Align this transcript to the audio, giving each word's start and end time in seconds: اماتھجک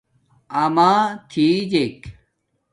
اماتھجک 0.63 1.97